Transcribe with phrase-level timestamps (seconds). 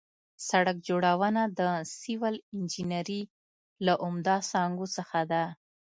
[0.49, 1.61] سړک جوړونه د
[1.99, 3.21] سیول انجنیري
[3.85, 5.43] له عمده څانګو څخه ده